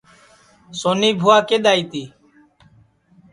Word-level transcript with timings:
سونی 0.79 1.09
بُھوا 1.19 1.37
کِدؔ 1.47 1.65
آئی 1.71 1.83
تی 1.91 2.03